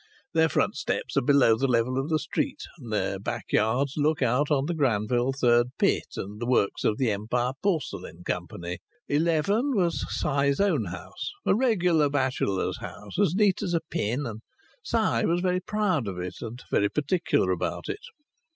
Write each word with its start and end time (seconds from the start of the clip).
Their 0.33 0.49
front 0.49 0.75
steps 0.77 1.15
are 1.15 1.21
below 1.21 1.55
the 1.55 1.67
level 1.67 1.99
of 1.99 2.09
the 2.09 2.17
street, 2.17 2.63
and 2.79 2.91
their 2.91 3.19
backyards 3.19 3.93
look 3.97 4.23
out 4.23 4.49
on 4.49 4.65
the 4.65 4.73
Granville 4.73 5.31
Third 5.31 5.67
Pit 5.77 6.07
and 6.15 6.41
the 6.41 6.47
works 6.47 6.83
of 6.83 6.97
the 6.97 7.11
Empire 7.11 7.51
Porcelain 7.61 8.23
Company. 8.23 8.79
11 9.07 9.75
was 9.75 10.03
Si's 10.09 10.59
own 10.59 10.85
house, 10.85 11.33
a 11.45 11.53
regular 11.53 12.09
bachelor's 12.09 12.79
house, 12.79 13.19
as 13.19 13.35
neat 13.35 13.61
as 13.61 13.75
a 13.75 13.81
pin, 13.91 14.25
and 14.25 14.41
Si 14.81 15.23
was 15.27 15.39
very 15.41 15.59
proud 15.59 16.07
of 16.07 16.17
it 16.17 16.41
and 16.41 16.63
very 16.71 16.89
particular 16.89 17.51
about 17.51 17.87
it. 17.87 18.01